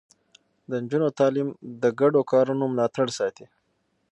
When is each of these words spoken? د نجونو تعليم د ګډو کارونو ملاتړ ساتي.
د 0.69 0.71
نجونو 0.83 1.07
تعليم 1.19 1.49
د 1.81 1.83
ګډو 1.99 2.21
کارونو 2.31 2.63
ملاتړ 2.73 3.07
ساتي. 3.19 3.45